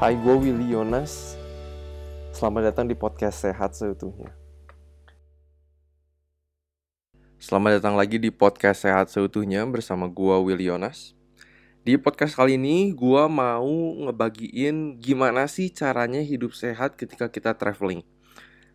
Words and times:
Hai, 0.00 0.16
gue 0.16 0.32
Willy 0.32 0.72
Yonas. 0.72 1.36
Selamat 2.32 2.72
datang 2.72 2.88
di 2.88 2.96
podcast 2.96 3.44
Sehat 3.44 3.76
Seutuhnya. 3.76 4.32
Selamat 7.36 7.76
datang 7.76 8.00
lagi 8.00 8.16
di 8.16 8.32
podcast 8.32 8.88
Sehat 8.88 9.12
Seutuhnya 9.12 9.60
bersama 9.68 10.08
gue 10.08 10.32
Willy 10.40 10.72
Yonas. 10.72 11.12
Di 11.84 12.00
podcast 12.00 12.32
kali 12.32 12.56
ini, 12.56 12.96
gue 12.96 13.24
mau 13.28 13.68
ngebagiin 14.08 14.96
gimana 15.04 15.44
sih 15.44 15.68
caranya 15.68 16.24
hidup 16.24 16.56
sehat 16.56 16.96
ketika 16.96 17.28
kita 17.28 17.52
traveling. 17.60 18.00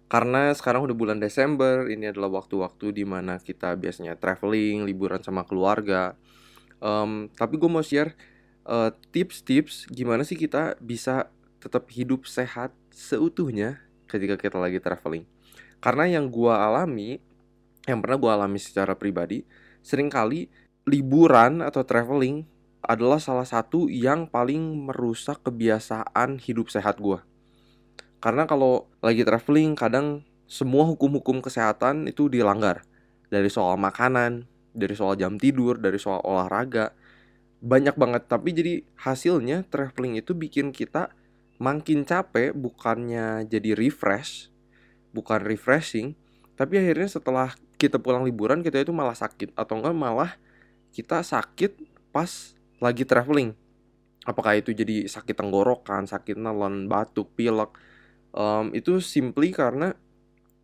Karena 0.05 0.54
sekarang 0.54 0.86
udah 0.86 0.94
bulan 0.94 1.18
Desember, 1.18 1.89
ini 1.89 2.14
adalah 2.14 2.38
waktu-waktu 2.38 3.02
di 3.02 3.02
mana 3.02 3.42
kita 3.42 3.73
biasanya 3.73 4.14
traveling, 4.14 4.86
liburan 4.86 5.26
sama 5.26 5.42
keluarga. 5.42 6.14
Um, 6.78 7.34
tapi 7.34 7.58
gue 7.58 7.66
mau 7.66 7.81
share 7.81 8.14
uh, 8.66 8.92
tips-tips 9.14 9.88
gimana 9.94 10.26
sih 10.26 10.36
kita 10.36 10.76
bisa 10.82 11.30
tetap 11.62 11.90
hidup 11.90 12.30
sehat 12.30 12.73
seutuhnya 12.94 13.82
ketika 14.06 14.38
kita 14.38 14.58
lagi 14.58 14.78
traveling. 14.82 15.26
Karena 15.82 16.06
yang 16.10 16.30
gua 16.30 16.66
alami, 16.66 17.22
yang 17.86 18.02
pernah 18.02 18.18
gua 18.18 18.32
alami 18.38 18.62
secara 18.62 18.94
pribadi, 18.98 19.46
sering 19.86 20.09
kali 20.09 20.50
liburan 20.86 21.66
atau 21.66 21.82
traveling 21.82 22.46
adalah 22.86 23.18
salah 23.18 23.46
satu 23.46 23.90
yang 23.90 24.30
paling 24.30 24.86
merusak 24.86 25.42
kebiasaan 25.42 26.38
hidup 26.38 26.70
sehat 26.70 27.02
gua. 27.02 27.26
Karena 28.22 28.45
kalau 28.45 28.90
lagi 29.02 29.26
traveling 29.26 29.73
kadang 29.73 30.26
semua 30.45 30.86
hukum-hukum 30.86 31.42
kesehatan 31.42 32.06
itu 32.09 32.30
dilanggar. 32.30 32.86
Dari 33.30 33.50
soal 33.50 33.82
makanan, 33.82 34.45
dari 34.73 34.94
soal 34.94 35.18
jam 35.18 35.42
tidur, 35.42 35.82
dari 35.82 35.98
soal 35.98 36.22
olahraga, 36.22 36.94
banyak 37.61 37.95
banget. 37.95 38.28
Tapi 38.28 38.50
jadi 38.52 38.73
hasilnya 39.00 39.67
traveling 39.67 40.20
itu 40.20 40.31
bikin 40.36 40.72
kita 40.75 41.11
makin 41.56 42.03
capek 42.03 42.52
bukannya 42.52 43.48
jadi 43.48 43.80
refresh 43.80 44.52
bukan 45.16 45.39
refreshing 45.48 46.20
tapi 46.56 46.80
akhirnya 46.80 47.08
setelah 47.08 47.56
kita 47.76 48.00
pulang 48.00 48.23
liburan 48.23 48.64
kita 48.64 48.80
itu 48.80 48.95
malah 48.95 49.16
sakit. 49.16 49.52
Atau 49.59 49.83
enggak 49.83 49.95
malah 49.95 50.31
kita 50.95 51.20
sakit 51.22 51.76
pas 52.16 52.56
lagi 52.80 53.03
traveling. 53.03 53.52
Apakah 54.23 54.58
itu 54.58 54.72
jadi 54.72 55.06
sakit 55.06 55.36
tenggorokan 55.36 56.08
sakit 56.08 56.39
nelon 56.39 56.88
batuk 56.88 57.36
pilek? 57.36 57.76
Um, 58.31 58.72
itu 58.72 59.03
simply 59.03 59.52
karena 59.52 59.95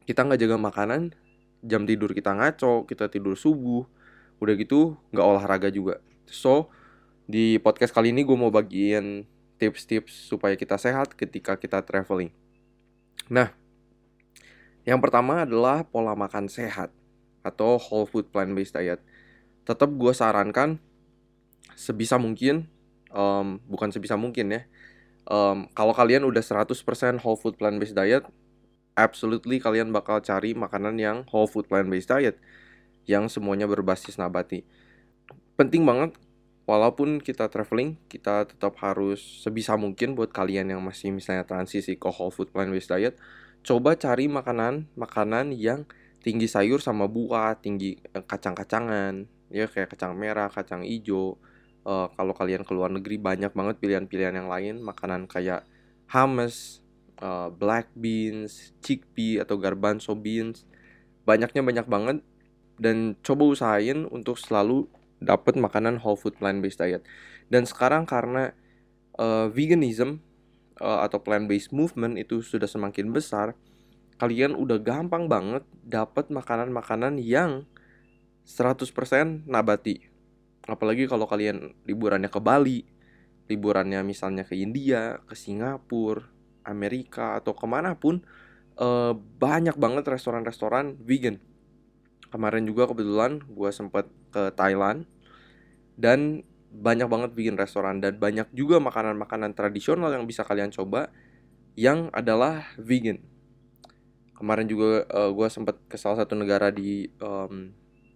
kita 0.07 0.27
nggak 0.27 0.39
jaga 0.43 0.57
makanan 0.59 1.15
jam 1.61 1.85
tidur 1.85 2.11
kita 2.11 2.33
ngaco 2.33 2.87
kita 2.87 3.11
tidur 3.11 3.35
subuh. 3.35 3.83
Udah 4.39 4.55
gitu 4.55 4.95
nggak 5.11 5.27
olahraga 5.27 5.69
juga. 5.69 5.99
So 6.25 6.71
di 7.29 7.61
podcast 7.61 7.93
kali 7.93 8.09
ini 8.13 8.25
gue 8.25 8.37
mau 8.37 8.49
bagiin 8.49 9.25
tips-tips 9.61 10.29
supaya 10.29 10.57
kita 10.57 10.77
sehat 10.81 11.13
ketika 11.13 11.53
kita 11.53 11.85
traveling. 11.85 12.33
Nah, 13.29 13.53
yang 14.81 14.97
pertama 14.97 15.45
adalah 15.45 15.85
pola 15.85 16.17
makan 16.17 16.49
sehat 16.49 16.89
atau 17.45 17.77
whole 17.77 18.09
food 18.09 18.29
plant-based 18.33 18.73
diet. 18.73 19.01
Tetap 19.65 19.93
gue 19.93 20.13
sarankan 20.13 20.81
sebisa 21.77 22.17
mungkin, 22.17 22.65
um, 23.13 23.61
bukan 23.69 23.93
sebisa 23.93 24.17
mungkin 24.17 24.57
ya, 24.57 24.61
um, 25.29 25.69
kalau 25.77 25.93
kalian 25.93 26.25
udah 26.25 26.41
100% 26.41 27.21
whole 27.21 27.37
food 27.37 27.57
plant-based 27.61 27.93
diet, 27.93 28.25
absolutely 28.97 29.61
kalian 29.61 29.93
bakal 29.93 30.17
cari 30.25 30.57
makanan 30.57 30.97
yang 30.97 31.17
whole 31.29 31.45
food 31.45 31.69
plant-based 31.69 32.09
diet, 32.09 32.41
yang 33.05 33.29
semuanya 33.29 33.69
berbasis 33.69 34.17
nabati. 34.17 34.65
Penting 35.53 35.85
banget 35.85 36.17
walaupun 36.71 37.19
kita 37.19 37.51
traveling, 37.51 37.99
kita 38.07 38.47
tetap 38.47 38.79
harus 38.79 39.19
sebisa 39.43 39.75
mungkin 39.75 40.15
buat 40.15 40.31
kalian 40.31 40.71
yang 40.71 40.79
masih 40.79 41.11
misalnya 41.11 41.43
transisi 41.43 41.99
ke 41.99 42.07
whole 42.07 42.31
food 42.31 42.47
plant 42.55 42.71
based 42.71 42.87
diet, 42.87 43.19
coba 43.59 43.99
cari 43.99 44.31
makanan 44.31 44.87
makanan 44.95 45.51
yang 45.51 45.83
tinggi 46.23 46.47
sayur 46.47 46.79
sama 46.79 47.11
buah, 47.11 47.59
tinggi 47.59 47.99
eh, 47.99 48.23
kacang-kacangan, 48.23 49.27
ya 49.51 49.67
kayak 49.67 49.91
kacang 49.91 50.15
merah, 50.15 50.47
kacang 50.47 50.87
hijau. 50.87 51.35
Uh, 51.81 52.05
kalau 52.13 52.37
kalian 52.37 52.61
ke 52.61 52.77
luar 52.77 52.93
negeri 52.93 53.17
banyak 53.17 53.57
banget 53.57 53.81
pilihan-pilihan 53.81 54.37
yang 54.37 54.45
lain, 54.45 54.85
makanan 54.85 55.25
kayak 55.25 55.65
hummus, 56.13 56.85
uh, 57.25 57.49
black 57.49 57.89
beans, 57.97 58.77
chickpea 58.85 59.41
atau 59.41 59.57
garbanzo 59.57 60.13
beans. 60.13 60.61
Banyaknya 61.25 61.65
banyak 61.65 61.87
banget 61.89 62.17
dan 62.77 63.17
coba 63.25 63.49
usahain 63.49 64.05
untuk 64.13 64.37
selalu 64.37 64.85
dapat 65.21 65.55
makanan 65.55 66.01
whole 66.01 66.17
food 66.17 66.35
plant 66.35 66.59
based 66.59 66.81
diet. 66.81 67.05
Dan 67.47 67.69
sekarang 67.69 68.09
karena 68.09 68.51
uh, 69.21 69.47
veganism 69.53 70.19
uh, 70.81 71.05
atau 71.05 71.21
plant 71.21 71.45
based 71.45 71.69
movement 71.71 72.17
itu 72.17 72.41
sudah 72.41 72.65
semakin 72.65 73.13
besar, 73.13 73.53
kalian 74.17 74.57
udah 74.57 74.81
gampang 74.81 75.29
banget 75.29 75.63
dapat 75.85 76.33
makanan-makanan 76.33 77.21
yang 77.21 77.69
100% 78.49 79.45
nabati. 79.45 80.09
Apalagi 80.65 81.05
kalau 81.05 81.29
kalian 81.29 81.77
liburannya 81.85 82.29
ke 82.29 82.41
Bali, 82.41 82.81
liburannya 83.45 84.01
misalnya 84.01 84.41
ke 84.41 84.57
India, 84.57 85.21
ke 85.29 85.37
Singapura, 85.37 86.25
Amerika 86.65 87.37
atau 87.37 87.53
ke 87.53 87.65
mana 87.69 87.93
pun, 87.93 88.25
uh, 88.81 89.13
banyak 89.17 89.77
banget 89.77 90.05
restoran-restoran 90.09 90.97
vegan 91.01 91.41
kemarin 92.31 92.63
juga 92.63 92.87
kebetulan 92.87 93.43
gue 93.43 93.69
sempat 93.69 94.07
ke 94.31 94.49
Thailand 94.55 95.03
dan 95.99 96.47
banyak 96.71 97.11
banget 97.11 97.35
bikin 97.35 97.59
restoran 97.59 97.99
dan 97.99 98.15
banyak 98.15 98.47
juga 98.55 98.79
makanan-makanan 98.79 99.51
tradisional 99.51 100.07
yang 100.15 100.23
bisa 100.23 100.47
kalian 100.47 100.71
coba 100.71 101.11
yang 101.75 102.07
adalah 102.15 102.71
vegan. 102.79 103.19
Kemarin 104.31 104.65
juga 104.65 105.03
uh, 105.11 105.27
eh, 105.27 105.31
gue 105.35 105.47
sempat 105.51 105.75
ke 105.85 105.99
salah 105.99 106.23
satu 106.23 106.33
negara 106.33 106.71
di 106.71 107.11
um, 107.19 107.75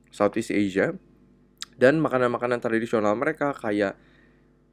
Southeast 0.09 0.56
Asia 0.56 0.96
dan 1.75 2.00
makanan-makanan 2.00 2.64
tradisional 2.64 3.14
mereka 3.20 3.52
kayak 3.52 4.00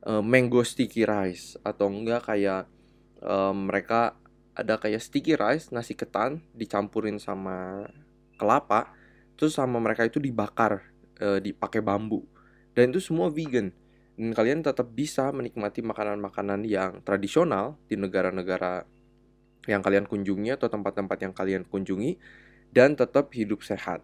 uh, 0.07 0.23
mango 0.23 0.63
sticky 0.63 1.03
rice 1.03 1.59
atau 1.67 1.91
enggak 1.91 2.31
kayak 2.31 2.71
um, 3.19 3.67
mereka 3.67 4.15
ada 4.55 4.79
kayak 4.79 5.03
sticky 5.03 5.35
rice 5.35 5.75
nasi 5.75 5.99
ketan 5.99 6.47
dicampurin 6.55 7.19
sama 7.19 7.91
kelapa 8.39 9.02
terus 9.43 9.59
sama 9.59 9.83
mereka 9.83 10.07
itu 10.07 10.23
dibakar 10.23 10.87
e, 11.19 11.43
dipakai 11.43 11.83
bambu 11.83 12.23
dan 12.79 12.95
itu 12.95 13.03
semua 13.03 13.27
vegan 13.27 13.75
dan 14.15 14.31
kalian 14.39 14.63
tetap 14.63 14.87
bisa 14.95 15.35
menikmati 15.35 15.83
makanan-makanan 15.83 16.63
yang 16.63 17.03
tradisional 17.03 17.75
di 17.91 17.99
negara-negara 17.99 18.87
yang 19.67 19.83
kalian 19.83 20.07
kunjungi 20.07 20.55
atau 20.55 20.71
tempat-tempat 20.71 21.19
yang 21.27 21.35
kalian 21.35 21.67
kunjungi 21.67 22.23
dan 22.71 22.95
tetap 22.95 23.35
hidup 23.35 23.67
sehat. 23.67 24.03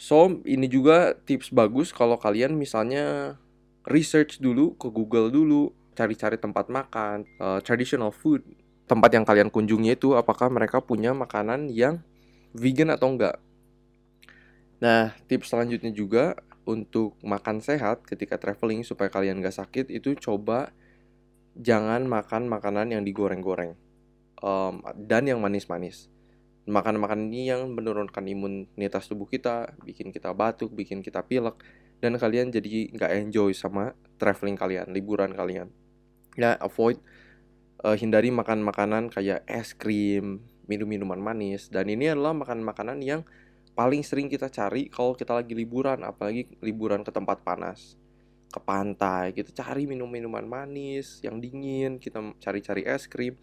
So, 0.00 0.42
ini 0.42 0.66
juga 0.66 1.14
tips 1.14 1.54
bagus 1.54 1.94
kalau 1.94 2.18
kalian 2.18 2.56
misalnya 2.56 3.36
research 3.84 4.42
dulu 4.42 4.72
ke 4.74 4.88
Google 4.90 5.28
dulu, 5.28 5.76
cari-cari 5.94 6.40
tempat 6.40 6.72
makan, 6.72 7.28
uh, 7.38 7.60
traditional 7.60 8.10
food, 8.10 8.42
tempat 8.88 9.12
yang 9.12 9.28
kalian 9.28 9.52
kunjungi 9.52 9.94
itu 9.94 10.16
apakah 10.16 10.48
mereka 10.48 10.80
punya 10.80 11.12
makanan 11.12 11.68
yang 11.68 12.00
vegan 12.56 12.90
atau 12.90 13.12
enggak. 13.12 13.36
Nah, 14.80 15.12
tips 15.28 15.52
selanjutnya 15.52 15.92
juga 15.92 16.36
untuk 16.64 17.16
makan 17.20 17.60
sehat 17.60 18.04
ketika 18.08 18.40
traveling 18.40 18.80
supaya 18.84 19.12
kalian 19.12 19.44
gak 19.44 19.56
sakit 19.56 19.92
itu 19.92 20.16
coba 20.16 20.72
jangan 21.56 22.06
makan 22.08 22.48
makanan 22.48 22.96
yang 22.96 23.02
digoreng-goreng 23.04 23.76
um, 24.40 24.80
dan 24.96 25.28
yang 25.28 25.40
manis-manis. 25.40 26.08
Makan-makan 26.68 27.32
ini 27.32 27.50
yang 27.50 27.72
menurunkan 27.72 28.22
imunitas 28.24 29.08
tubuh 29.08 29.26
kita, 29.26 29.74
bikin 29.82 30.12
kita 30.12 30.30
batuk, 30.36 30.70
bikin 30.70 31.00
kita 31.04 31.24
pilek, 31.24 31.60
dan 31.98 32.14
kalian 32.16 32.52
jadi 32.52 32.94
nggak 32.94 33.10
enjoy 33.26 33.50
sama 33.56 33.96
traveling 34.20 34.54
kalian, 34.54 34.92
liburan 34.92 35.34
kalian. 35.34 35.72
Ya, 36.38 36.54
avoid 36.60 37.00
uh, 37.82 37.96
hindari 37.96 38.30
makan 38.30 38.62
makanan 38.62 39.10
kayak 39.10 39.42
es 39.50 39.74
krim, 39.74 40.46
minum-minuman 40.70 41.18
manis, 41.18 41.72
dan 41.72 41.90
ini 41.90 42.12
adalah 42.12 42.36
makan-makanan 42.36 43.02
yang 43.02 43.26
paling 43.74 44.02
sering 44.02 44.26
kita 44.26 44.50
cari 44.50 44.90
kalau 44.90 45.14
kita 45.14 45.34
lagi 45.36 45.54
liburan, 45.54 46.02
apalagi 46.02 46.46
liburan 46.60 47.06
ke 47.06 47.10
tempat 47.14 47.42
panas, 47.42 47.96
ke 48.50 48.58
pantai, 48.58 49.30
kita 49.30 49.54
cari 49.54 49.86
minum-minuman 49.86 50.42
manis 50.42 51.22
yang 51.22 51.38
dingin, 51.38 52.02
kita 52.02 52.18
cari-cari 52.42 52.82
es 52.82 53.06
krim, 53.06 53.38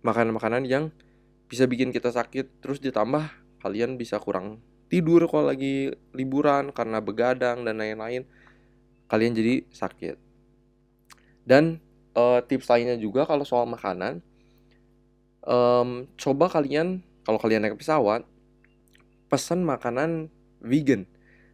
makanan-makanan 0.00 0.64
yang 0.64 0.88
bisa 1.46 1.68
bikin 1.68 1.92
kita 1.92 2.08
sakit, 2.08 2.64
terus 2.64 2.80
ditambah 2.80 3.26
kalian 3.60 4.00
bisa 4.00 4.16
kurang 4.16 4.64
tidur 4.88 5.28
kalau 5.28 5.52
lagi 5.52 5.92
liburan 6.16 6.72
karena 6.72 6.98
begadang 6.98 7.62
dan 7.62 7.78
lain-lain, 7.78 8.24
kalian 9.06 9.32
jadi 9.36 9.54
sakit. 9.70 10.16
Dan 11.44 11.78
uh, 12.16 12.40
tips 12.42 12.66
lainnya 12.70 12.96
juga 12.96 13.28
kalau 13.28 13.44
soal 13.44 13.68
makanan, 13.68 14.24
um, 15.44 16.08
coba 16.16 16.48
kalian 16.48 17.04
kalau 17.22 17.38
kalian 17.38 17.62
naik 17.64 17.78
pesawat 17.78 18.24
pesan 19.30 19.62
makanan 19.62 20.28
vegan. 20.60 21.06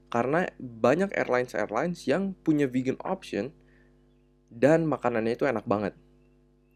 Karena 0.09 0.49
banyak 0.59 1.13
airlines 1.13 1.53
airlines 1.53 2.09
yang 2.09 2.33
punya 2.41 2.65
vegan 2.67 2.97
option 3.05 3.53
dan 4.49 4.89
makanannya 4.89 5.37
itu 5.37 5.45
enak 5.45 5.69
banget. 5.69 5.95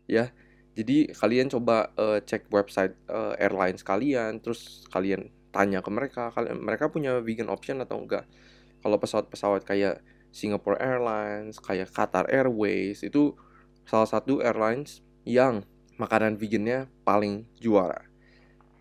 Ya 0.04 0.30
jadi 0.78 1.10
kalian 1.10 1.50
coba 1.50 1.90
uh, 1.98 2.22
cek 2.22 2.46
website 2.48 2.94
uh, 3.10 3.34
airlines 3.36 3.82
kalian 3.82 4.38
terus 4.38 4.86
kalian 4.88 5.28
tanya 5.50 5.82
ke 5.82 5.90
mereka 5.90 6.30
kalian 6.30 6.62
mereka 6.62 6.86
punya 6.86 7.18
vegan 7.18 7.50
option 7.50 7.82
atau 7.82 7.98
enggak. 7.98 8.24
Kalau 8.80 8.96
pesawat-pesawat 8.96 9.66
kayak 9.66 10.00
Singapore 10.30 10.78
Airlines 10.80 11.58
kayak 11.58 11.90
Qatar 11.90 12.30
Airways 12.30 13.02
itu 13.02 13.34
salah 13.84 14.08
satu 14.08 14.40
airlines 14.40 15.02
yang 15.26 15.66
makanan 15.98 16.38
vegannya 16.40 16.88
paling 17.04 17.44
juara 17.58 18.09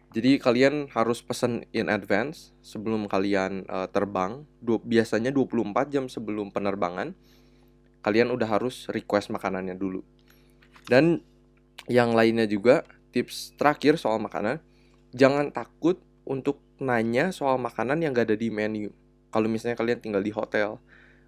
jadi 0.10 0.42
kalian 0.42 0.90
harus 0.90 1.22
pesan 1.22 1.70
in 1.70 1.86
advance 1.86 2.50
sebelum 2.66 3.06
kalian 3.06 3.70
uh, 3.70 3.86
terbang. 3.94 4.42
Du 4.58 4.82
biasanya 4.82 5.30
24 5.30 5.94
jam 5.94 6.10
sebelum 6.10 6.50
penerbangan 6.50 7.14
kalian 8.02 8.34
udah 8.34 8.50
harus 8.50 8.90
request 8.90 9.30
makanannya 9.30 9.78
dulu. 9.78 10.02
Dan 10.90 11.22
yang 11.86 12.18
lainnya 12.18 12.50
juga 12.50 12.82
tips 13.14 13.54
terakhir 13.54 14.02
soal 14.02 14.18
makanan 14.18 14.58
jangan 15.14 15.54
takut 15.54 16.02
untuk 16.26 16.62
nanya 16.82 17.30
soal 17.30 17.62
makanan 17.62 18.02
yang 18.02 18.14
gak 18.18 18.34
ada 18.34 18.38
di 18.38 18.50
menu. 18.50 18.90
Kalau 19.30 19.46
misalnya 19.46 19.78
kalian 19.78 20.02
tinggal 20.02 20.26
di 20.26 20.34
hotel 20.34 20.82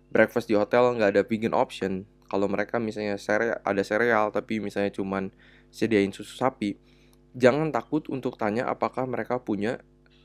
breakfast 0.10 0.50
di 0.50 0.58
hotel 0.58 0.98
nggak 0.98 1.10
ada 1.18 1.24
vegan 1.24 1.54
option. 1.54 2.10
Kalau 2.28 2.50
mereka 2.50 2.82
misalnya 2.82 3.16
ada 3.62 3.84
sereal 3.86 4.34
tapi 4.34 4.58
misalnya 4.58 4.90
cuman 4.90 5.30
sediain 5.70 6.10
susu 6.10 6.34
sapi 6.34 6.91
jangan 7.36 7.72
takut 7.72 8.08
untuk 8.12 8.36
tanya 8.36 8.68
apakah 8.68 9.08
mereka 9.08 9.40
punya 9.40 9.80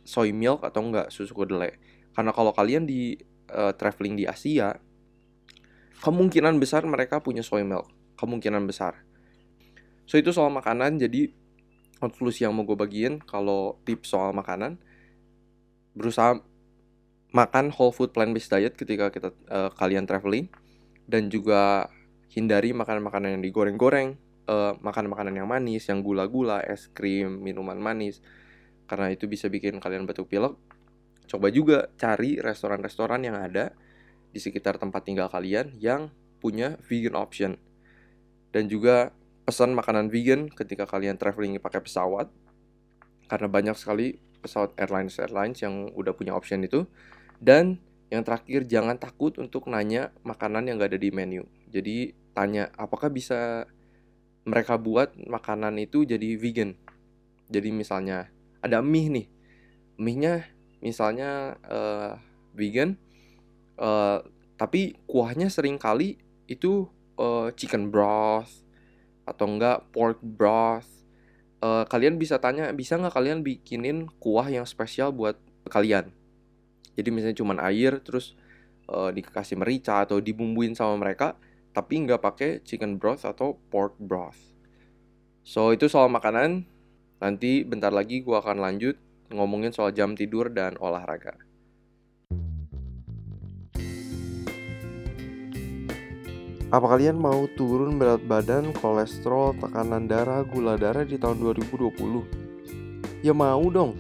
soy 0.06 0.31
milk 0.31 0.62
atau 0.62 0.87
enggak 0.87 1.11
susu 1.11 1.35
kedelai. 1.35 1.79
Karena 2.14 2.31
kalau 2.31 2.55
kalian 2.55 2.87
di 2.87 3.19
uh, 3.50 3.75
traveling 3.75 4.14
di 4.17 4.25
Asia 4.25 4.79
kemungkinan 6.00 6.56
besar 6.62 6.87
mereka 6.87 7.20
punya 7.20 7.43
soy 7.43 7.67
milk. 7.67 7.91
Kemungkinan 8.17 8.64
besar. 8.64 9.03
So 10.06 10.17
itu 10.17 10.31
soal 10.31 10.55
makanan. 10.55 11.03
Jadi 11.03 11.35
konklusi 11.99 12.47
yang 12.47 12.55
mau 12.55 12.64
gue 12.64 12.79
bagiin 12.79 13.20
kalau 13.25 13.81
tips 13.88 14.12
soal 14.12 14.37
makanan 14.37 14.76
berusaha 15.97 16.44
makan 17.32 17.73
whole 17.73 17.93
food 17.93 18.12
plant 18.12 18.37
based 18.37 18.53
diet 18.53 18.76
ketika 18.76 19.08
kita 19.12 19.35
uh, 19.50 19.69
kalian 19.75 20.06
traveling. 20.08 20.49
Dan 21.06 21.31
juga 21.31 21.87
hindari 22.35 22.75
makanan-makanan 22.75 23.38
yang 23.38 23.43
digoreng-goreng, 23.47 24.19
uh, 24.48 24.75
makan 24.81 25.10
makanan 25.10 25.34
yang 25.37 25.48
manis, 25.50 25.87
yang 25.90 26.00
gula-gula, 26.00 26.62
es 26.62 26.90
krim, 26.90 27.43
minuman 27.43 27.78
manis 27.78 28.22
karena 28.87 29.10
itu 29.10 29.26
bisa 29.26 29.50
bikin 29.50 29.82
kalian 29.82 30.06
batuk 30.06 30.31
pilek. 30.31 30.54
Coba 31.26 31.50
juga 31.50 31.90
cari 31.98 32.38
restoran-restoran 32.38 33.26
yang 33.26 33.34
ada 33.34 33.75
di 34.31 34.38
sekitar 34.38 34.78
tempat 34.78 35.02
tinggal 35.02 35.26
kalian 35.26 35.75
yang 35.82 36.14
punya 36.38 36.78
vegan 36.87 37.19
option. 37.19 37.58
Dan 38.54 38.70
juga 38.70 39.10
pesan 39.46 39.75
makanan 39.78 40.10
vegan 40.10 40.50
ketika 40.50 40.90
kalian 40.90 41.14
traveling 41.14 41.58
pakai 41.62 41.78
pesawat 41.78 42.26
karena 43.31 43.46
banyak 43.46 43.76
sekali 43.78 44.19
pesawat 44.43 44.75
airlines 44.75 45.19
airlines 45.22 45.62
yang 45.62 45.90
udah 45.94 46.10
punya 46.14 46.34
option 46.34 46.66
itu 46.66 46.82
dan 47.38 47.78
yang 48.10 48.26
terakhir 48.26 48.66
jangan 48.66 48.98
takut 48.98 49.38
untuk 49.38 49.70
nanya 49.70 50.10
makanan 50.26 50.66
yang 50.66 50.82
gak 50.82 50.94
ada 50.94 51.00
di 51.02 51.14
menu 51.14 51.46
jadi 51.70 52.10
tanya 52.34 52.75
apakah 52.75 53.06
bisa 53.06 53.70
mereka 54.46 54.78
buat 54.78 55.12
makanan 55.19 55.76
itu 55.82 56.06
jadi 56.06 56.38
vegan. 56.38 56.78
Jadi 57.50 57.75
misalnya 57.75 58.31
ada 58.62 58.78
mie 58.81 59.10
nih. 59.10 59.26
Mie-nya 59.98 60.46
misalnya 60.78 61.58
uh, 61.66 62.14
vegan 62.54 62.94
uh, 63.81 64.22
tapi 64.56 64.96
kuahnya 65.04 65.52
sering 65.52 65.76
kali 65.76 66.16
itu 66.46 66.88
uh, 67.19 67.52
chicken 67.52 67.90
broth 67.93 68.64
atau 69.26 69.46
enggak 69.50 69.84
pork 69.90 70.22
broth. 70.22 70.88
Uh, 71.56 71.82
kalian 71.88 72.20
bisa 72.20 72.37
tanya 72.38 72.70
bisa 72.70 73.00
nggak 73.00 73.16
kalian 73.16 73.40
bikinin 73.40 74.06
kuah 74.20 74.46
yang 74.46 74.69
spesial 74.69 75.10
buat 75.10 75.37
kalian? 75.66 76.12
Jadi 76.96 77.08
misalnya 77.12 77.37
cuma 77.37 77.56
air 77.66 77.98
terus 78.00 78.38
uh, 78.88 79.10
dikasih 79.10 79.58
merica 79.58 80.04
atau 80.04 80.20
dibumbuin 80.22 80.72
sama 80.72 80.96
mereka 80.96 81.37
tapi 81.76 82.08
nggak 82.08 82.25
pakai 82.25 82.50
chicken 82.64 82.96
broth 82.96 83.28
atau 83.28 83.61
pork 83.69 84.00
broth 84.00 84.40
so 85.44 85.76
itu 85.76 85.93
soal 85.93 86.08
makanan 86.08 86.64
nanti 87.20 87.69
bentar 87.69 87.93
lagi 87.93 88.25
gue 88.25 88.32
akan 88.32 88.64
lanjut 88.64 88.96
ngomongin 89.28 89.76
soal 89.76 89.93
jam 89.93 90.17
tidur 90.17 90.49
dan 90.49 90.81
olahraga 90.81 91.37
Apa 96.67 96.99
kalian 96.99 97.17
mau 97.17 97.46
turun 97.55 97.94
berat 97.94 98.20
badan, 98.26 98.75
kolesterol, 98.75 99.55
tekanan 99.56 100.11
darah, 100.11 100.44
gula 100.44 100.75
darah 100.75 101.06
di 101.08 101.17
tahun 101.17 101.40
2020? 101.55 103.25
Ya 103.25 103.32
mau 103.32 103.64
dong. 103.72 103.95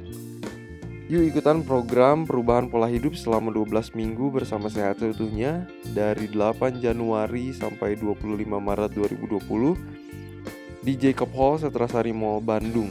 Yuk 1.06 1.22
ikutan 1.22 1.62
program 1.62 2.26
perubahan 2.26 2.66
pola 2.66 2.90
hidup 2.90 3.14
selama 3.14 3.54
12 3.54 3.94
minggu 3.94 4.26
bersama 4.26 4.66
Sehat 4.66 4.98
Seutuhnya 4.98 5.62
dari 5.94 6.26
8 6.26 6.82
Januari 6.82 7.54
sampai 7.54 7.94
25 7.94 8.26
Maret 8.42 8.90
2020 8.90 10.82
di 10.82 10.92
Jacob 10.98 11.30
Hall 11.38 11.62
Setrasari 11.62 12.10
Mall 12.10 12.42
Bandung. 12.42 12.90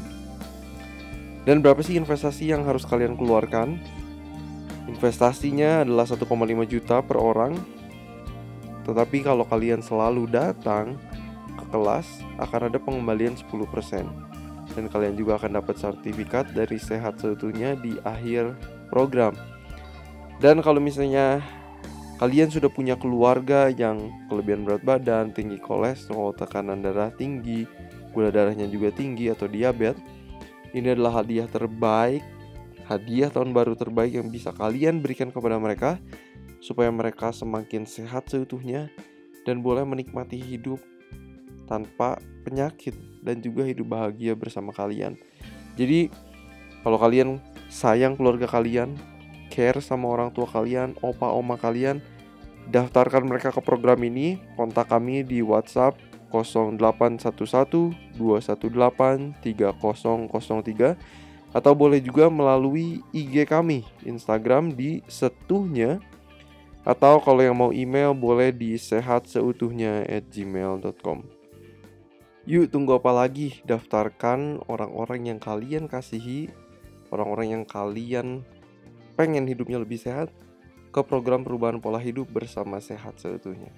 Dan 1.43 1.59
berapa 1.59 1.83
sih 1.83 1.99
investasi 1.99 2.55
yang 2.55 2.63
harus 2.63 2.87
kalian 2.87 3.19
keluarkan? 3.19 3.83
Investasinya 4.87 5.83
adalah 5.83 6.07
1,5 6.07 6.23
juta 6.71 7.03
per 7.03 7.19
orang 7.19 7.59
tetapi 8.87 9.27
kalau 9.27 9.43
kalian 9.43 9.83
selalu 9.83 10.31
datang 10.31 10.95
ke 11.59 11.65
kelas 11.67 12.07
akan 12.39 12.71
ada 12.71 12.79
pengembalian 12.79 13.35
10% 13.35 14.24
dan 14.75 14.91
kalian 14.91 15.15
juga 15.15 15.39
akan 15.39 15.63
dapat 15.63 15.79
sertifikat 15.79 16.51
dari 16.51 16.75
sehat 16.75 17.17
seutuhnya 17.23 17.79
di 17.79 17.95
akhir 18.03 18.53
program. 18.91 19.33
Dan 20.43 20.59
kalau 20.59 20.83
misalnya 20.83 21.39
kalian 22.19 22.51
sudah 22.51 22.67
punya 22.67 22.99
keluarga 22.99 23.71
yang 23.71 24.11
kelebihan 24.27 24.67
berat 24.67 24.83
badan, 24.83 25.31
tinggi 25.31 25.55
kolesterol, 25.63 26.35
tekanan 26.35 26.83
darah 26.83 27.09
tinggi, 27.15 27.63
gula 28.11 28.29
darahnya 28.29 28.67
juga 28.67 28.91
tinggi 28.91 29.31
atau 29.31 29.47
diabetes, 29.47 29.99
ini 30.75 30.91
adalah 30.91 31.23
hadiah 31.23 31.47
terbaik, 31.47 32.19
hadiah 32.83 33.31
tahun 33.31 33.55
baru 33.55 33.79
terbaik 33.79 34.19
yang 34.19 34.27
bisa 34.27 34.51
kalian 34.51 34.99
berikan 34.99 35.31
kepada 35.31 35.55
mereka 35.55 35.95
supaya 36.59 36.91
mereka 36.91 37.31
semakin 37.31 37.87
sehat 37.87 38.27
seutuhnya 38.27 38.91
dan 39.47 39.63
boleh 39.63 39.87
menikmati 39.87 40.35
hidup 40.41 40.81
tanpa 41.65 42.21
penyakit 42.45 42.93
dan 43.25 43.41
juga 43.41 43.65
hidup 43.65 43.89
bahagia 43.91 44.37
bersama 44.37 44.69
kalian. 44.71 45.17
Jadi 45.75 46.13
kalau 46.85 47.01
kalian 47.01 47.41
sayang 47.67 48.13
keluarga 48.13 48.45
kalian, 48.45 48.93
care 49.49 49.81
sama 49.81 50.07
orang 50.13 50.29
tua 50.29 50.45
kalian, 50.45 50.93
opa 51.01 51.33
oma 51.33 51.57
kalian, 51.57 51.99
daftarkan 52.69 53.25
mereka 53.25 53.49
ke 53.49 53.61
program 53.61 53.99
ini. 54.05 54.37
Kontak 54.53 54.93
kami 54.93 55.25
di 55.25 55.41
WhatsApp 55.41 55.97
0811 56.29 57.93
218 58.17 59.33
3003 59.41 60.95
atau 61.55 61.71
boleh 61.71 62.03
juga 62.03 62.27
melalui 62.27 62.99
IG 63.15 63.47
kami 63.47 63.87
Instagram 64.03 64.75
di 64.75 64.99
setuhnya 65.07 66.03
atau 66.83 67.17
kalau 67.23 67.41
yang 67.41 67.55
mau 67.57 67.71
email 67.71 68.11
boleh 68.13 68.51
di 68.51 68.75
sehatseutuhnya 68.75 70.05
at 70.05 70.27
gmail.com 70.29 71.34
Yuk 72.45 72.69
tunggu 72.69 73.01
apa 73.01 73.09
lagi? 73.09 73.57
Daftarkan 73.65 74.61
orang-orang 74.69 75.33
yang 75.33 75.39
kalian 75.41 75.89
kasihi 75.89 76.53
Orang-orang 77.09 77.57
yang 77.57 77.63
kalian 77.65 78.45
pengen 79.17 79.49
hidupnya 79.49 79.81
lebih 79.81 79.97
sehat 79.97 80.29
Ke 80.93 81.01
program 81.01 81.41
perubahan 81.41 81.81
pola 81.81 81.97
hidup 81.97 82.29
bersama 82.29 82.77
sehat 82.77 83.17
seutuhnya. 83.17 83.73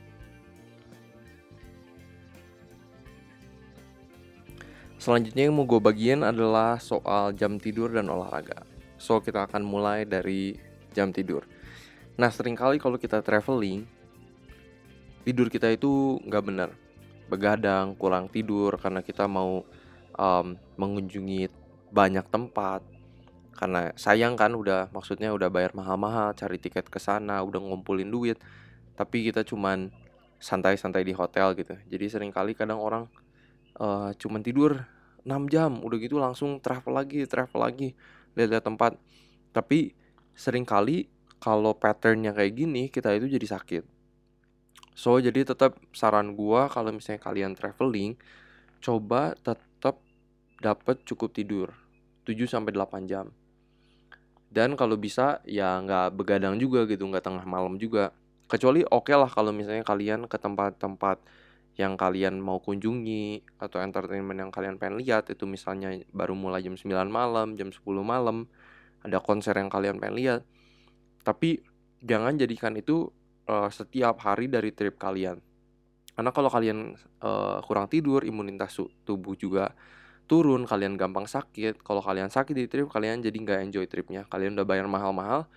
Selanjutnya 4.99 5.47
yang 5.47 5.55
mau 5.55 5.63
gue 5.63 5.79
bagiin 5.79 6.27
adalah 6.27 6.75
soal 6.83 7.31
jam 7.31 7.55
tidur 7.63 7.95
dan 7.95 8.11
olahraga. 8.11 8.67
So 8.99 9.23
kita 9.23 9.47
akan 9.47 9.63
mulai 9.63 10.03
dari 10.03 10.59
jam 10.91 11.15
tidur. 11.15 11.47
Nah 12.19 12.27
sering 12.35 12.59
kali 12.59 12.83
kalau 12.83 12.99
kita 12.99 13.23
traveling 13.23 13.87
Tidur 15.23 15.47
kita 15.51 15.71
itu 15.71 16.19
nggak 16.23 16.43
benar 16.43 16.69
Begadang, 17.27 17.95
kurang 17.99 18.31
tidur 18.31 18.75
karena 18.79 19.03
kita 19.03 19.27
mau 19.27 19.63
um, 20.15 20.47
mengunjungi 20.79 21.51
banyak 21.91 22.25
tempat. 22.31 22.83
Karena 23.57 23.89
sayang 23.97 24.37
kan 24.37 24.53
udah 24.53 24.93
maksudnya 24.93 25.33
udah 25.33 25.49
bayar 25.49 25.73
mahal-mahal 25.73 26.31
Cari 26.37 26.61
tiket 26.61 26.87
ke 26.87 27.01
sana, 27.01 27.41
udah 27.41 27.59
ngumpulin 27.59 28.07
duit. 28.07 28.37
Tapi 28.95 29.27
kita 29.29 29.43
cuman 29.43 29.89
santai-santai 30.37 31.01
di 31.03 31.11
hotel 31.11 31.57
gitu. 31.57 31.75
Jadi 31.89 32.05
sering 32.07 32.31
kali 32.31 32.53
kadang 32.53 32.77
orang 32.77 33.09
uh, 33.81 34.13
cuman 34.13 34.45
tidur 34.45 34.85
6 35.27 35.51
jam 35.51 35.81
Udah 35.83 35.97
gitu 35.99 36.21
langsung 36.21 36.61
travel 36.61 36.93
lagi, 36.93 37.25
travel 37.25 37.59
lagi 37.59 37.97
Lihat-lihat 38.37 38.63
tempat. 38.63 38.93
Tapi 39.51 39.97
sering 40.37 40.63
kali 40.63 41.09
kalau 41.41 41.73
patternnya 41.73 42.33
kayak 42.33 42.53
gini 42.53 42.83
kita 42.93 43.13
itu 43.17 43.29
jadi 43.29 43.47
sakit 43.57 43.96
so 44.97 45.21
jadi 45.21 45.45
tetap 45.45 45.77
saran 45.93 46.33
gua 46.33 46.65
kalau 46.73 46.89
misalnya 46.89 47.21
kalian 47.21 47.53
traveling 47.53 48.17
coba 48.81 49.37
tetap 49.37 50.01
dapat 50.57 51.05
cukup 51.05 51.29
tidur 51.37 51.69
7 52.27 52.43
sampai 52.43 52.75
8 52.75 53.07
jam. 53.07 53.31
Dan 54.51 54.75
kalau 54.75 54.99
bisa 54.99 55.39
ya 55.47 55.79
nggak 55.79 56.15
begadang 56.17 56.59
juga 56.59 56.83
gitu, 56.83 57.07
nggak 57.07 57.23
tengah 57.23 57.45
malam 57.47 57.79
juga. 57.79 58.11
Kecuali 58.51 58.83
oke 58.83 59.11
okay 59.11 59.15
lah 59.15 59.31
kalau 59.31 59.51
misalnya 59.55 59.83
kalian 59.87 60.27
ke 60.27 60.35
tempat-tempat 60.39 61.19
yang 61.77 61.93
kalian 61.93 62.41
mau 62.41 62.57
kunjungi 62.57 63.45
atau 63.61 63.77
entertainment 63.83 64.39
yang 64.39 64.51
kalian 64.51 64.81
pengen 64.81 64.97
lihat 64.97 65.29
itu 65.29 65.45
misalnya 65.45 65.93
baru 66.09 66.33
mulai 66.33 66.63
jam 66.63 66.73
9 66.73 66.89
malam, 67.07 67.53
jam 67.55 67.69
10 67.69 67.83
malam, 68.01 68.49
ada 69.03 69.21
konser 69.21 69.55
yang 69.55 69.69
kalian 69.71 70.01
pengen 70.01 70.15
lihat. 70.17 70.41
Tapi 71.21 71.61
jangan 72.01 72.39
jadikan 72.39 72.73
itu 72.79 73.11
uh, 73.47 73.69
setiap 73.71 74.19
hari 74.21 74.51
dari 74.51 74.75
trip 74.75 74.99
kalian. 74.99 75.39
Karena 76.13 76.31
kalau 76.33 76.49
kalian 76.49 76.97
uh, 77.21 77.61
kurang 77.63 77.87
tidur, 77.89 78.25
imunitas 78.25 78.77
tubuh 79.05 79.37
juga 79.37 79.73
turun 80.27 80.67
kalian 80.67 80.99
gampang 80.99 81.25
sakit. 81.25 81.81
Kalau 81.81 82.03
kalian 82.03 82.27
sakit 82.27 82.53
di 82.53 82.65
trip 82.67 82.91
kalian 82.91 83.23
jadi 83.23 83.37
nggak 83.37 83.59
enjoy 83.71 83.85
tripnya. 83.87 84.27
Kalian 84.27 84.59
udah 84.59 84.67
bayar 84.67 84.85
mahal-mahal 84.89 85.47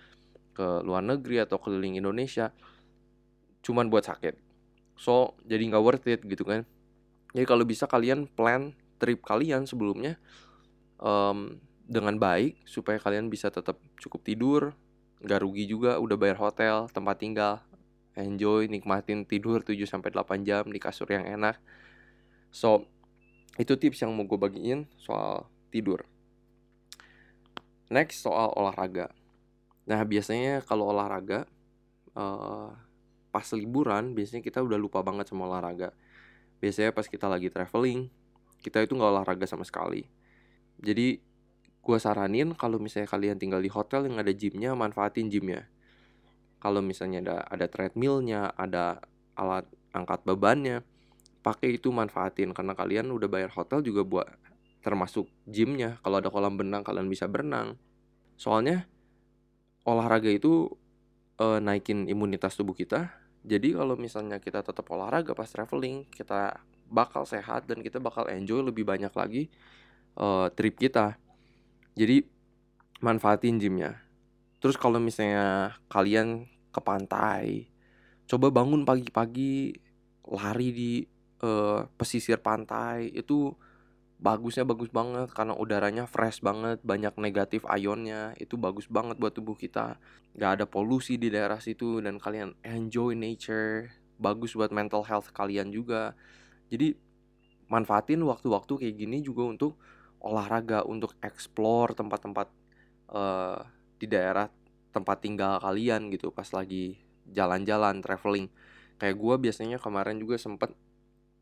ke 0.55 0.83
luar 0.85 1.03
negeri 1.03 1.43
atau 1.43 1.57
keliling 1.59 1.99
Indonesia 1.99 2.51
cuman 3.61 3.91
buat 3.91 4.07
sakit. 4.07 4.37
So 4.97 5.35
jadi 5.45 5.61
nggak 5.69 5.83
worth 5.83 6.07
it 6.07 6.21
gitu 6.23 6.47
kan. 6.47 6.63
Jadi 7.35 7.45
kalau 7.47 7.63
bisa 7.65 7.87
kalian 7.87 8.27
plan 8.27 8.75
trip 9.01 9.25
kalian 9.25 9.65
sebelumnya 9.65 10.21
um, 11.01 11.57
dengan 11.89 12.15
baik 12.15 12.61
supaya 12.69 13.01
kalian 13.01 13.27
bisa 13.27 13.49
tetap 13.49 13.81
cukup 13.97 14.21
tidur 14.21 14.61
nggak 15.21 15.41
rugi 15.41 15.65
juga 15.69 15.97
udah 16.01 16.17
bayar 16.17 16.37
hotel 16.37 16.89
tempat 16.89 17.17
tinggal 17.21 17.61
enjoy 18.15 18.67
nikmatin 18.67 19.23
tidur 19.23 19.63
7 19.63 19.77
sampai 19.87 20.11
8 20.11 20.43
jam 20.43 20.67
di 20.67 20.79
kasur 20.79 21.07
yang 21.07 21.23
enak. 21.23 21.59
So 22.51 22.87
itu 23.55 23.75
tips 23.75 24.03
yang 24.03 24.11
mau 24.15 24.27
gue 24.27 24.39
bagiin 24.39 24.87
soal 24.99 25.47
tidur. 25.71 26.03
Next 27.91 28.23
soal 28.23 28.51
olahraga. 28.55 29.11
Nah 29.87 30.01
biasanya 30.03 30.63
kalau 30.63 30.91
olahraga 30.91 31.47
uh, 32.15 32.71
pas 33.31 33.47
liburan 33.55 34.11
biasanya 34.11 34.43
kita 34.43 34.59
udah 34.59 34.79
lupa 34.79 34.99
banget 35.03 35.31
sama 35.31 35.47
olahraga. 35.47 35.95
Biasanya 36.59 36.91
pas 36.91 37.07
kita 37.07 37.27
lagi 37.31 37.47
traveling 37.47 38.11
kita 38.61 38.85
itu 38.85 38.93
nggak 38.93 39.11
olahraga 39.11 39.45
sama 39.49 39.65
sekali. 39.65 40.05
Jadi 40.77 41.17
gue 41.81 41.97
saranin 41.97 42.53
kalau 42.53 42.77
misalnya 42.77 43.09
kalian 43.09 43.41
tinggal 43.41 43.57
di 43.57 43.71
hotel 43.73 44.05
yang 44.05 44.21
ada 44.21 44.29
gymnya 44.29 44.77
manfaatin 44.77 45.33
gymnya 45.33 45.65
kalau 46.61 46.85
misalnya 46.85 47.25
ada 47.25 47.37
ada 47.49 47.65
treadmillnya 47.65 48.53
ada 48.53 49.01
alat 49.33 49.65
angkat 49.91 50.21
bebannya 50.23 50.85
pakai 51.41 51.81
itu 51.81 51.89
manfaatin. 51.89 52.53
Karena 52.53 52.77
kalian 52.77 53.09
udah 53.09 53.27
bayar 53.27 53.51
hotel 53.51 53.81
juga 53.81 54.05
buat 54.05 54.29
termasuk 54.85 55.27
gymnya. 55.49 55.97
Kalau 56.05 56.21
ada 56.21 56.29
kolam 56.29 56.55
benang 56.55 56.85
kalian 56.85 57.09
bisa 57.09 57.25
berenang. 57.25 57.75
Soalnya 58.37 58.85
olahraga 59.85 60.29
itu 60.29 60.69
e, 61.37 61.57
naikin 61.57 62.05
imunitas 62.05 62.53
tubuh 62.53 62.77
kita. 62.77 63.09
Jadi 63.41 63.73
kalau 63.73 63.97
misalnya 63.97 64.37
kita 64.37 64.61
tetap 64.61 64.85
olahraga 64.93 65.33
pas 65.33 65.49
traveling 65.49 66.05
kita 66.13 66.61
bakal 66.91 67.25
sehat 67.25 67.65
dan 67.65 67.81
kita 67.81 67.97
bakal 67.97 68.29
enjoy 68.29 68.61
lebih 68.61 68.85
banyak 68.85 69.13
lagi 69.13 69.49
e, 70.13 70.25
trip 70.53 70.77
kita. 70.77 71.17
Jadi 71.97 72.25
manfaatin 73.01 73.57
gymnya. 73.57 73.97
Terus 74.61 74.77
kalau 74.77 75.01
misalnya 75.01 75.73
kalian 75.89 76.45
ke 76.71 76.79
pantai. 76.79 77.67
Coba 78.25 78.49
bangun 78.49 78.87
pagi-pagi 78.87 79.75
lari 80.27 80.69
di 80.71 80.91
uh, 81.43 81.83
pesisir 81.99 82.39
pantai. 82.39 83.11
Itu 83.11 83.59
bagusnya 84.21 84.63
bagus 84.63 84.93
banget 84.93 85.33
karena 85.33 85.57
udaranya 85.57 86.05
fresh 86.05 86.39
banget 86.39 86.79
banyak 86.81 87.11
negatif 87.19 87.67
ionnya. 87.67 88.31
Itu 88.39 88.55
bagus 88.55 88.87
banget 88.87 89.19
buat 89.19 89.35
tubuh 89.35 89.59
kita. 89.59 89.99
Nggak 90.33 90.51
ada 90.55 90.65
polusi 90.65 91.19
di 91.19 91.27
daerah 91.27 91.59
situ 91.59 91.99
dan 91.99 92.17
kalian 92.17 92.55
enjoy 92.63 93.13
nature. 93.13 93.91
Bagus 94.21 94.55
buat 94.55 94.71
mental 94.71 95.03
health 95.03 95.35
kalian 95.35 95.73
juga. 95.73 96.15
Jadi 96.71 96.95
manfaatin 97.67 98.23
waktu-waktu 98.23 98.73
kayak 98.79 98.95
gini 98.95 99.23
juga 99.23 99.47
untuk 99.47 99.75
olahraga 100.21 100.85
untuk 100.85 101.17
explore 101.23 101.97
tempat-tempat 101.97 102.47
uh, 103.09 103.59
di 103.97 104.05
daerah 104.05 104.45
tempat 104.91 105.23
tinggal 105.23 105.57
kalian 105.63 106.11
gitu 106.11 106.29
pas 106.31 106.47
lagi 106.51 106.99
jalan-jalan 107.31 108.03
traveling. 108.03 108.47
Kayak 108.99 109.15
gue 109.17 109.35
biasanya 109.49 109.77
kemarin 109.81 110.19
juga 110.21 110.37
sempet 110.37 110.75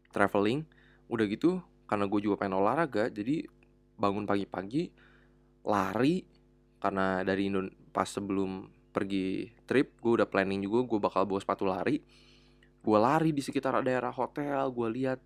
traveling 0.09 0.65
udah 1.09 1.25
gitu 1.25 1.59
karena 1.89 2.05
gue 2.05 2.19
juga 2.21 2.45
pengen 2.45 2.61
olahraga 2.61 3.09
jadi 3.09 3.45
bangun 3.97 4.29
pagi-pagi 4.29 4.93
lari 5.65 6.21
karena 6.79 7.25
dari 7.25 7.49
Indon 7.49 7.67
pas 7.91 8.07
sebelum 8.07 8.69
pergi 8.93 9.49
trip 9.65 9.99
gue 9.99 10.21
udah 10.21 10.29
planning 10.29 10.63
juga 10.63 10.85
gue 10.85 10.99
bakal 11.01 11.25
bawa 11.27 11.41
sepatu 11.41 11.65
lari. 11.67 11.99
Gue 12.79 12.95
lari 12.95 13.35
di 13.35 13.43
sekitar 13.43 13.83
daerah 13.83 14.13
hotel 14.13 14.71
gue 14.71 14.87
lihat 14.87 15.19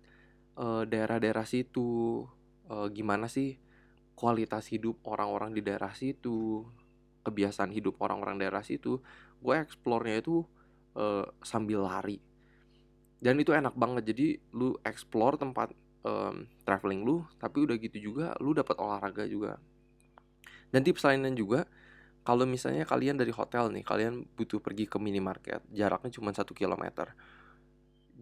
uh, 0.58 0.82
daerah-daerah 0.82 1.46
situ 1.46 2.22
uh, 2.66 2.88
gimana 2.90 3.30
sih 3.30 3.56
kualitas 4.14 4.70
hidup 4.70 5.02
orang-orang 5.06 5.54
di 5.54 5.62
daerah 5.62 5.94
situ 5.94 6.66
kebiasaan 7.24 7.72
hidup 7.72 7.96
orang-orang 8.04 8.38
daerah 8.38 8.60
situ 8.60 9.00
gue 9.40 9.54
eksplornya 9.56 10.20
itu 10.20 10.44
uh, 10.96 11.26
sambil 11.40 11.84
lari. 11.84 12.20
Dan 13.18 13.40
itu 13.40 13.56
enak 13.56 13.72
banget 13.74 14.12
jadi 14.12 14.36
lu 14.52 14.76
explore 14.84 15.40
tempat 15.40 15.72
um, 16.04 16.44
traveling 16.68 17.02
lu 17.02 17.24
tapi 17.40 17.64
udah 17.64 17.76
gitu 17.80 18.12
juga 18.12 18.36
lu 18.38 18.52
dapat 18.52 18.76
olahraga 18.76 19.24
juga. 19.24 19.56
Dan 20.68 20.84
tips 20.84 21.04
lainnya 21.08 21.32
juga 21.32 21.64
kalau 22.24 22.48
misalnya 22.48 22.88
kalian 22.88 23.20
dari 23.20 23.32
hotel 23.32 23.68
nih 23.68 23.84
kalian 23.84 24.24
butuh 24.32 24.58
pergi 24.58 24.88
ke 24.88 24.96
minimarket 24.96 25.60
jaraknya 25.68 26.08
cuma 26.08 26.32
satu 26.32 26.56
kilometer 26.56 27.12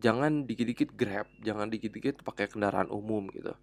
jangan 0.02 0.42
dikit-dikit 0.42 0.90
grab 0.98 1.30
jangan 1.38 1.70
dikit-dikit 1.70 2.26
pakai 2.26 2.50
kendaraan 2.50 2.90
umum 2.90 3.30
gitu. 3.30 3.54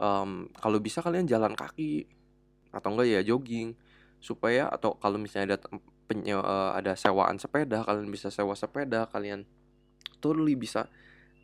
Um, 0.00 0.48
kalau 0.56 0.80
bisa 0.80 1.04
kalian 1.04 1.28
jalan 1.28 1.52
kaki 1.52 2.08
atau 2.72 2.88
enggak 2.94 3.08
ya 3.12 3.20
jogging 3.26 3.76
supaya 4.18 4.66
atau 4.66 4.98
kalau 4.98 5.16
misalnya 5.16 5.54
ada 5.54 5.58
penye, 6.10 6.34
uh, 6.34 6.74
ada 6.74 6.98
sewaan 6.98 7.38
sepeda 7.38 7.86
kalian 7.86 8.10
bisa 8.10 8.32
sewa 8.32 8.56
sepeda 8.58 9.06
kalian 9.12 9.46
totally 10.18 10.58
bisa 10.58 10.90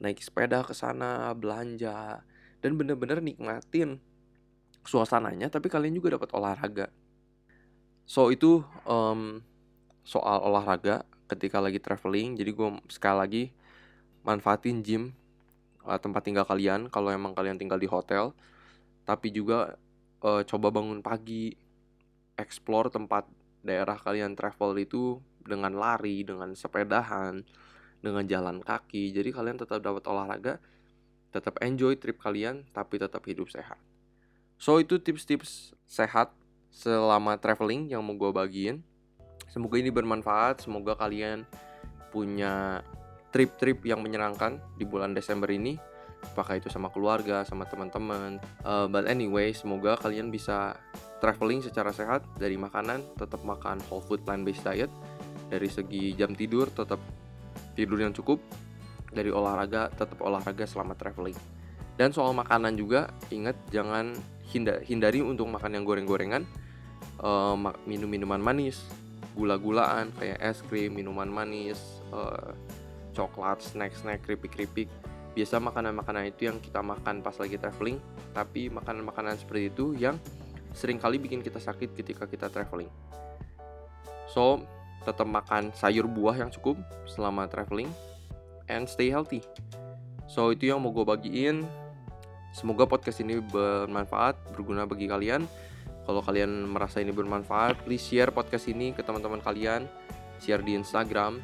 naik 0.02 0.18
sepeda 0.18 0.66
ke 0.66 0.74
sana 0.74 1.30
belanja 1.38 2.24
dan 2.58 2.70
bener-bener 2.74 3.22
nikmatin 3.22 4.02
suasananya 4.84 5.48
tapi 5.48 5.72
kalian 5.72 5.96
juga 5.96 6.18
dapat 6.20 6.30
olahraga. 6.36 6.86
So 8.04 8.28
itu 8.28 8.60
um, 8.84 9.40
soal 10.04 10.44
olahraga 10.44 11.08
ketika 11.28 11.58
lagi 11.58 11.80
traveling. 11.80 12.36
Jadi 12.36 12.50
gue 12.52 12.68
sekali 12.92 13.16
lagi 13.16 13.44
manfaatin 14.24 14.84
gym 14.84 15.16
uh, 15.88 15.96
tempat 15.96 16.24
tinggal 16.24 16.44
kalian 16.44 16.92
kalau 16.92 17.08
emang 17.08 17.32
kalian 17.32 17.56
tinggal 17.56 17.80
di 17.80 17.88
hotel. 17.88 18.36
Tapi 19.08 19.32
juga 19.32 19.76
uh, 20.20 20.42
coba 20.44 20.68
bangun 20.68 21.00
pagi 21.00 21.56
explore 22.38 22.90
tempat 22.90 23.26
daerah 23.64 23.96
kalian 23.96 24.36
travel 24.36 24.76
itu 24.76 25.18
dengan 25.44 25.72
lari 25.76 26.24
dengan 26.24 26.52
sepedahan 26.52 27.44
dengan 28.04 28.24
jalan 28.28 28.60
kaki. 28.60 29.16
Jadi 29.16 29.32
kalian 29.32 29.56
tetap 29.56 29.80
dapat 29.80 30.04
olahraga, 30.04 30.60
tetap 31.32 31.56
enjoy 31.64 31.96
trip 31.96 32.20
kalian, 32.20 32.68
tapi 32.76 33.00
tetap 33.00 33.24
hidup 33.24 33.48
sehat. 33.48 33.80
So 34.60 34.76
itu 34.76 35.00
tips-tips 35.00 35.72
sehat 35.88 36.30
selama 36.68 37.40
traveling 37.40 37.88
yang 37.88 38.04
mau 38.04 38.12
gue 38.12 38.30
bagiin. 38.30 38.84
Semoga 39.48 39.80
ini 39.80 39.88
bermanfaat, 39.88 40.66
semoga 40.66 40.98
kalian 40.98 41.48
punya 42.12 42.84
trip-trip 43.34 43.82
yang 43.82 44.04
menyenangkan 44.04 44.62
di 44.78 44.84
bulan 44.86 45.16
Desember 45.16 45.50
ini. 45.50 45.80
Apakah 46.24 46.56
itu 46.56 46.72
sama 46.72 46.88
keluarga, 46.88 47.44
sama 47.44 47.68
teman-teman. 47.68 48.40
Uh, 48.64 48.88
but 48.88 49.04
anyway, 49.04 49.52
semoga 49.52 49.98
kalian 50.00 50.32
bisa 50.32 50.78
traveling 51.24 51.64
secara 51.64 51.88
sehat 51.88 52.20
dari 52.36 52.60
makanan, 52.60 53.16
tetap 53.16 53.40
makan 53.48 53.80
whole 53.88 54.04
food 54.04 54.20
plant-based 54.28 54.60
diet. 54.60 54.92
Dari 55.48 55.72
segi 55.72 56.12
jam 56.12 56.36
tidur, 56.36 56.68
tetap 56.68 57.00
tidur 57.72 57.96
yang 57.96 58.12
cukup. 58.12 58.44
Dari 59.08 59.32
olahraga 59.32 59.88
tetap 59.88 60.20
olahraga 60.20 60.68
selama 60.68 60.92
traveling. 60.92 61.38
Dan 61.96 62.12
soal 62.12 62.36
makanan 62.36 62.76
juga 62.76 63.08
ingat 63.32 63.56
jangan 63.72 64.12
hindari 64.84 65.24
untuk 65.24 65.48
makan 65.48 65.80
yang 65.80 65.88
goreng-gorengan. 65.88 66.44
Uh, 67.24 67.56
minum 67.88 68.10
minuman 68.10 68.42
manis. 68.42 68.84
Gula-gulaan 69.32 70.12
kayak 70.20 70.38
es 70.44 70.60
krim 70.68 70.92
minuman 70.92 71.26
manis 71.26 71.80
uh, 72.12 72.52
coklat 73.16 73.64
snack-snack 73.64 74.20
keripik-keripik. 74.28 74.92
Biasa 75.32 75.56
makanan-makanan 75.62 76.30
itu 76.30 76.52
yang 76.52 76.60
kita 76.60 76.84
makan 76.84 77.24
pas 77.24 77.34
lagi 77.40 77.56
traveling 77.56 77.96
tapi 78.34 78.68
makanan-makanan 78.68 79.38
seperti 79.38 79.70
itu 79.70 79.94
yang 79.94 80.18
sering 80.74 80.98
kali 80.98 81.22
bikin 81.22 81.40
kita 81.40 81.62
sakit 81.62 81.94
ketika 81.94 82.26
kita 82.26 82.50
traveling 82.50 82.90
so 84.28 84.60
tetap 85.04 85.28
makan 85.28 85.70
sayur 85.76 86.08
buah 86.08 86.34
yang 86.34 86.50
cukup 86.50 86.80
selama 87.06 87.46
traveling 87.46 87.92
and 88.68 88.88
stay 88.88 89.12
healthy. 89.12 89.44
So 90.24 90.50
itu 90.52 90.72
yang 90.72 90.80
mau 90.80 90.90
gue 90.92 91.04
bagiin. 91.04 91.64
Semoga 92.54 92.86
podcast 92.86 93.20
ini 93.20 93.42
bermanfaat, 93.42 94.54
berguna 94.54 94.86
bagi 94.86 95.10
kalian. 95.10 95.44
Kalau 96.04 96.20
kalian 96.20 96.68
merasa 96.68 97.00
ini 97.00 97.10
bermanfaat, 97.10 97.82
please 97.84 98.04
share 98.04 98.30
podcast 98.30 98.68
ini 98.70 98.92
ke 98.94 99.02
teman-teman 99.02 99.42
kalian. 99.42 99.88
Share 100.38 100.60
di 100.60 100.76
Instagram, 100.76 101.40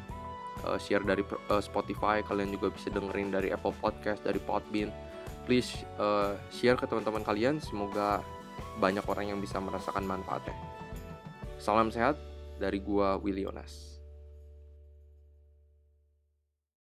uh, 0.63 0.77
share 0.77 1.03
dari 1.03 1.25
uh, 1.51 1.61
Spotify. 1.61 2.23
Kalian 2.23 2.53
juga 2.53 2.71
bisa 2.71 2.93
dengerin 2.93 3.33
dari 3.33 3.49
Apple 3.51 3.73
Podcast, 3.81 4.23
dari 4.23 4.37
Podbean. 4.39 4.89
Please 5.43 5.83
uh, 5.97 6.37
share 6.53 6.77
ke 6.77 6.85
teman-teman 6.87 7.25
kalian. 7.25 7.59
Semoga 7.59 8.21
banyak 8.79 9.03
orang 9.03 9.35
yang 9.35 9.39
bisa 9.43 9.59
merasakan 9.59 10.07
manfaatnya. 10.07 10.55
Salam 11.59 11.91
sehat 11.91 12.15
dari 12.61 12.79
gua 12.79 13.19
Willy 13.19 13.43
Yonas. 13.43 13.90